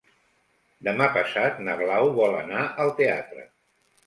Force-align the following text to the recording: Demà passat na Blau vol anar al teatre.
Demà 0.87 1.09
passat 1.17 1.59
na 1.67 1.75
Blau 1.83 2.09
vol 2.21 2.39
anar 2.39 2.65
al 2.87 2.95
teatre. 3.03 3.47